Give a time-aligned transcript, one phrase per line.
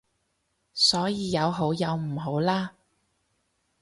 [0.73, 2.73] 所以有好有唔好啦